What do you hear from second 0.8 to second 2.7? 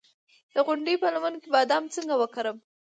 په لمن کې بادام څنګه وکرم؟